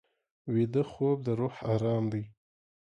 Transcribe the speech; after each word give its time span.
ویده 0.53 0.83
خوب 0.91 1.17
د 1.25 1.27
روح 1.39 1.55
ارام 1.73 2.03
دی 2.13 2.23